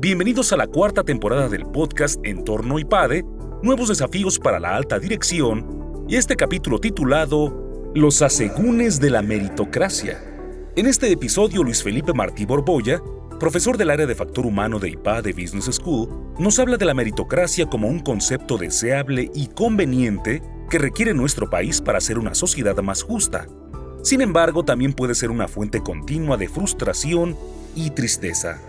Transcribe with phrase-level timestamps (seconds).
[0.00, 3.24] Bienvenidos a la cuarta temporada del podcast Entorno IPADE,
[3.64, 10.22] Nuevos Desafíos para la Alta Dirección, y este capítulo titulado Los asegúnes de la meritocracia.
[10.76, 13.02] En este episodio, Luis Felipe Martí Borbolla,
[13.40, 16.08] profesor del área de factor humano de IPADE Business School,
[16.38, 21.80] nos habla de la meritocracia como un concepto deseable y conveniente que requiere nuestro país
[21.80, 23.48] para ser una sociedad más justa.
[24.04, 27.36] Sin embargo, también puede ser una fuente continua de frustración
[27.74, 28.60] y tristeza.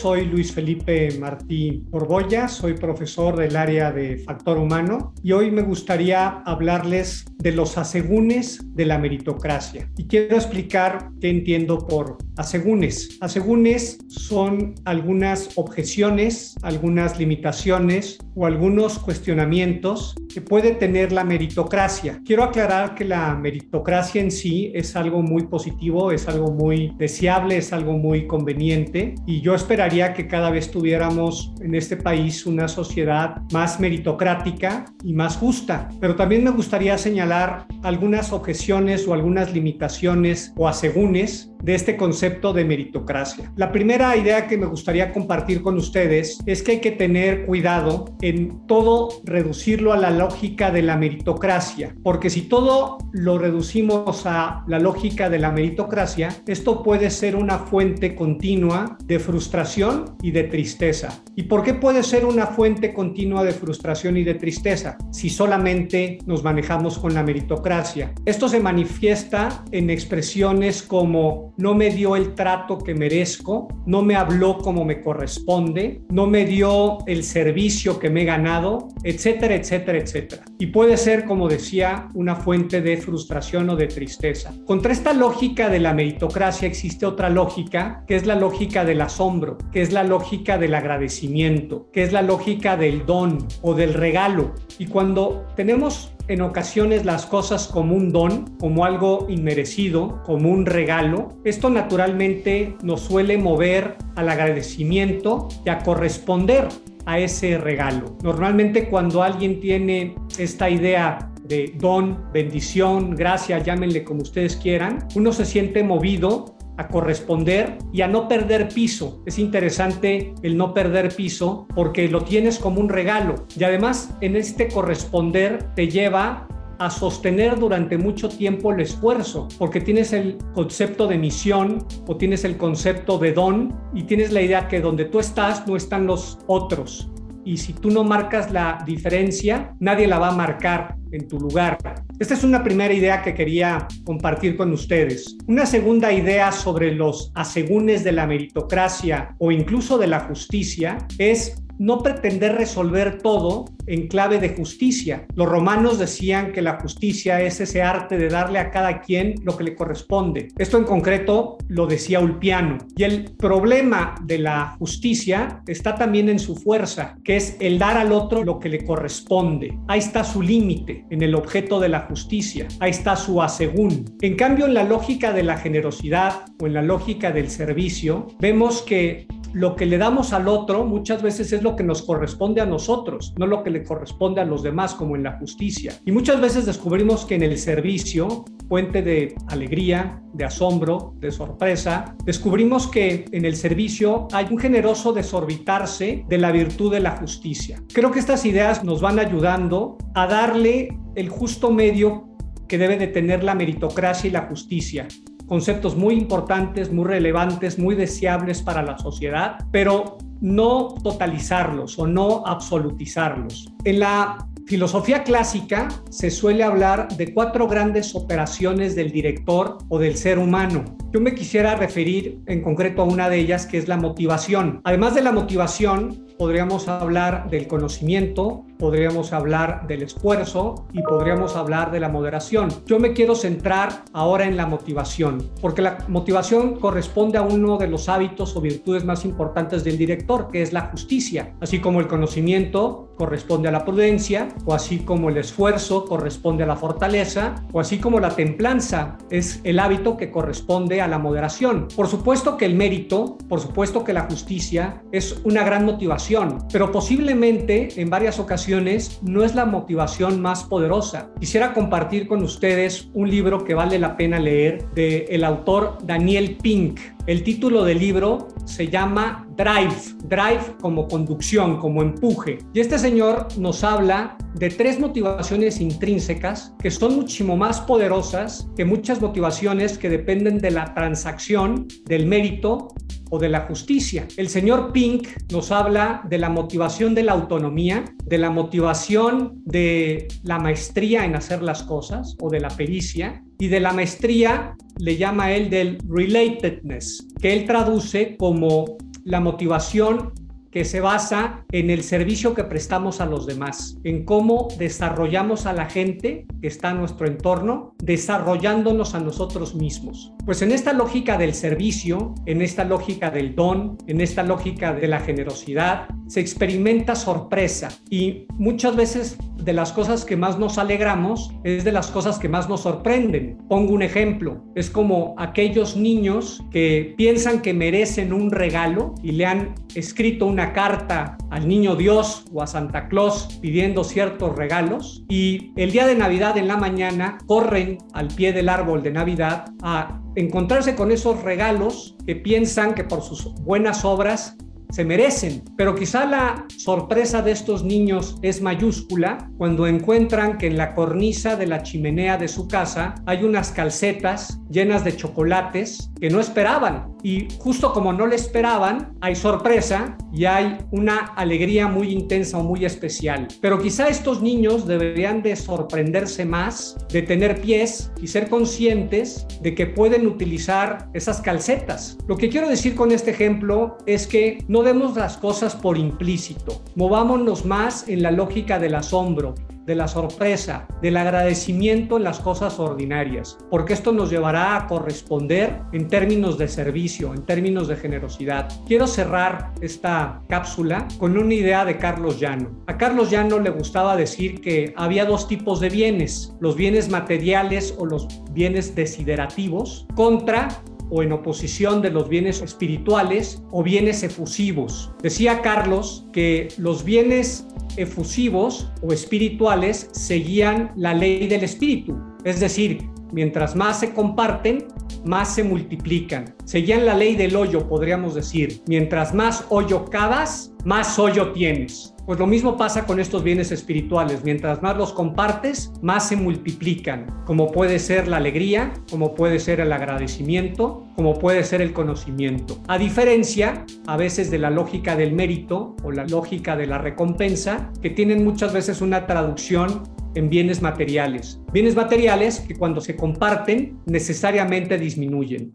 [0.00, 5.60] Soy Luis Felipe Martí Borbolla, soy profesor del área de factor humano y hoy me
[5.60, 9.90] gustaría hablarles de los asegúnes de la meritocracia.
[9.98, 13.18] Y quiero explicar qué entiendo por asegúnes.
[13.20, 22.20] Asegúnes son algunas objeciones, algunas limitaciones o algunos cuestionamientos que puede tener la meritocracia.
[22.24, 27.56] Quiero aclarar que la meritocracia en sí es algo muy positivo, es algo muy deseable,
[27.56, 32.68] es algo muy conveniente y yo esperaría que cada vez tuviéramos en este país una
[32.68, 35.88] sociedad más meritocrática y más justa.
[36.00, 42.52] Pero también me gustaría señalar algunas objeciones o algunas limitaciones o asegúnes de este concepto
[42.52, 43.52] de meritocracia.
[43.56, 48.16] La primera idea que me gustaría compartir con ustedes es que hay que tener cuidado
[48.22, 54.64] en todo reducirlo a la lógica de la meritocracia, porque si todo lo reducimos a
[54.66, 60.44] la lógica de la meritocracia, esto puede ser una fuente continua de frustración y de
[60.44, 61.22] tristeza.
[61.36, 66.18] ¿Y por qué puede ser una fuente continua de frustración y de tristeza si solamente
[66.26, 68.12] nos manejamos con la meritocracia?
[68.26, 74.16] Esto se manifiesta en expresiones como no me dio el trato que merezco, no me
[74.16, 79.96] habló como me corresponde, no me dio el servicio que me he ganado, etcétera, etcétera,
[79.96, 80.09] etcétera.
[80.58, 84.52] Y puede ser, como decía, una fuente de frustración o de tristeza.
[84.66, 89.58] Contra esta lógica de la meritocracia existe otra lógica, que es la lógica del asombro,
[89.72, 94.54] que es la lógica del agradecimiento, que es la lógica del don o del regalo.
[94.78, 100.64] Y cuando tenemos en ocasiones las cosas como un don, como algo inmerecido, como un
[100.64, 101.30] regalo.
[101.44, 106.68] Esto naturalmente nos suele mover al agradecimiento y a corresponder
[107.06, 108.16] a ese regalo.
[108.22, 115.32] Normalmente cuando alguien tiene esta idea de don, bendición, gracia, llámenle como ustedes quieran, uno
[115.32, 119.22] se siente movido a corresponder y a no perder piso.
[119.26, 124.36] Es interesante el no perder piso porque lo tienes como un regalo y además en
[124.36, 126.48] este corresponder te lleva
[126.80, 132.42] a sostener durante mucho tiempo el esfuerzo, porque tienes el concepto de misión o tienes
[132.44, 136.38] el concepto de don y tienes la idea que donde tú estás no están los
[136.46, 137.10] otros.
[137.44, 141.76] Y si tú no marcas la diferencia, nadie la va a marcar en tu lugar.
[142.18, 145.36] Esta es una primera idea que quería compartir con ustedes.
[145.46, 151.62] Una segunda idea sobre los asegúnes de la meritocracia o incluso de la justicia es
[151.80, 155.26] no pretender resolver todo en clave de justicia.
[155.34, 159.56] Los romanos decían que la justicia es ese arte de darle a cada quien lo
[159.56, 160.48] que le corresponde.
[160.58, 162.76] Esto en concreto lo decía Ulpiano.
[162.96, 167.96] Y el problema de la justicia está también en su fuerza, que es el dar
[167.96, 169.78] al otro lo que le corresponde.
[169.88, 172.68] Ahí está su límite en el objeto de la justicia.
[172.78, 174.04] Ahí está su asegún.
[174.20, 178.82] En cambio, en la lógica de la generosidad o en la lógica del servicio, vemos
[178.82, 182.66] que lo que le damos al otro muchas veces es lo que nos corresponde a
[182.66, 185.94] nosotros, no lo que le corresponde a los demás, como en la justicia.
[186.04, 192.16] Y muchas veces descubrimos que en el servicio, fuente de alegría, de asombro, de sorpresa,
[192.24, 197.82] descubrimos que en el servicio hay un generoso desorbitarse de la virtud de la justicia.
[197.92, 202.28] Creo que estas ideas nos van ayudando a darle el justo medio
[202.68, 205.08] que debe de tener la meritocracia y la justicia
[205.50, 212.44] conceptos muy importantes, muy relevantes, muy deseables para la sociedad, pero no totalizarlos o no
[212.46, 213.68] absolutizarlos.
[213.82, 220.16] En la filosofía clásica se suele hablar de cuatro grandes operaciones del director o del
[220.16, 220.84] ser humano.
[221.12, 224.80] Yo me quisiera referir en concreto a una de ellas que es la motivación.
[224.84, 231.90] Además de la motivación, podríamos hablar del conocimiento, podríamos hablar del esfuerzo y podríamos hablar
[231.90, 232.68] de la moderación.
[232.86, 237.88] Yo me quiero centrar ahora en la motivación, porque la motivación corresponde a uno de
[237.88, 242.06] los hábitos o virtudes más importantes del director, que es la justicia, así como el
[242.06, 247.80] conocimiento corresponde a la prudencia, o así como el esfuerzo corresponde a la fortaleza, o
[247.80, 251.88] así como la templanza es el hábito que corresponde a la moderación.
[251.94, 256.92] Por supuesto que el mérito, por supuesto que la justicia es una gran motivación, pero
[256.92, 261.30] posiblemente en varias ocasiones no es la motivación más poderosa.
[261.38, 266.58] Quisiera compartir con ustedes un libro que vale la pena leer de el autor Daniel
[266.62, 267.00] Pink.
[267.30, 272.58] El título del libro se llama Drive, Drive como conducción, como empuje.
[272.74, 278.84] Y este señor nos habla de tres motivaciones intrínsecas que son muchísimo más poderosas que
[278.84, 282.88] muchas motivaciones que dependen de la transacción, del mérito
[283.30, 284.26] o de la justicia.
[284.36, 290.26] El señor Pink nos habla de la motivación de la autonomía, de la motivación de
[290.42, 295.16] la maestría en hacer las cosas o de la pericia y de la maestría le
[295.16, 300.32] llama él del relatedness, que él traduce como la motivación
[300.70, 305.72] que se basa en el servicio que prestamos a los demás, en cómo desarrollamos a
[305.72, 310.32] la gente que está en nuestro entorno, desarrollándonos a nosotros mismos.
[310.46, 315.08] Pues en esta lógica del servicio, en esta lógica del don, en esta lógica de
[315.08, 321.52] la generosidad, se experimenta sorpresa y muchas veces de las cosas que más nos alegramos
[321.64, 323.58] es de las cosas que más nos sorprenden.
[323.68, 329.46] Pongo un ejemplo, es como aquellos niños que piensan que merecen un regalo y le
[329.46, 335.72] han escrito una carta al niño Dios o a Santa Claus pidiendo ciertos regalos y
[335.76, 340.20] el día de Navidad en la mañana corren al pie del árbol de Navidad a
[340.36, 344.56] encontrarse con esos regalos que piensan que por sus buenas obras
[344.90, 345.62] se merecen.
[345.76, 351.56] Pero quizá la sorpresa de estos niños es mayúscula cuando encuentran que en la cornisa
[351.56, 357.16] de la chimenea de su casa hay unas calcetas llenas de chocolates que no esperaban.
[357.22, 362.62] Y justo como no le esperaban, hay sorpresa y hay una alegría muy intensa o
[362.62, 363.48] muy especial.
[363.60, 369.74] Pero quizá estos niños deberían de sorprenderse más, de tener pies y ser conscientes de
[369.74, 372.16] que pueden utilizar esas calcetas.
[372.26, 376.80] Lo que quiero decir con este ejemplo es que no demos las cosas por implícito.
[376.94, 379.54] Movámonos más en la lógica del asombro,
[379.84, 385.82] de la sorpresa, del agradecimiento en las cosas ordinarias, porque esto nos llevará a corresponder
[385.92, 388.72] en términos de servicio, en términos de generosidad.
[388.86, 392.70] Quiero cerrar esta cápsula con una idea de Carlos Llano.
[392.86, 397.94] A Carlos Llano le gustaba decir que había dos tipos de bienes, los bienes materiales
[397.98, 400.68] o los bienes desiderativos contra
[401.10, 405.12] o en oposición de los bienes espirituales o bienes efusivos.
[405.22, 407.66] Decía Carlos que los bienes
[407.96, 413.02] efusivos o espirituales seguían la ley del espíritu, es decir,
[413.32, 414.86] mientras más se comparten,
[415.24, 416.54] más se multiplican.
[416.64, 418.82] Seguían la ley del hoyo, podríamos decir.
[418.86, 422.14] Mientras más hoyo cavas, más hoyo tienes.
[422.30, 424.44] Pues lo mismo pasa con estos bienes espirituales.
[424.44, 429.80] Mientras más los compartes, más se multiplican, como puede ser la alegría, como puede ser
[429.80, 432.78] el agradecimiento, como puede ser el conocimiento.
[432.86, 437.90] A diferencia, a veces, de la lógica del mérito o la lógica de la recompensa,
[438.00, 440.04] que tienen muchas veces una traducción
[440.34, 441.60] en bienes materiales.
[441.72, 445.72] Bienes materiales que cuando se comparten necesariamente disminuyen.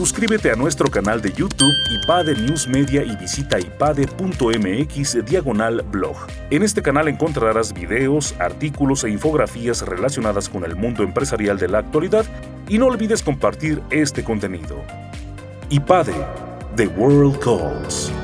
[0.00, 6.16] Suscríbete a nuestro canal de YouTube IPADE News Media y visita ipade.mx diagonal blog.
[6.48, 11.78] En este canal encontrarás videos, artículos e infografías relacionadas con el mundo empresarial de la
[11.80, 12.24] actualidad
[12.66, 14.82] y no olvides compartir este contenido.
[15.68, 16.14] IPADE
[16.76, 18.19] The World Calls.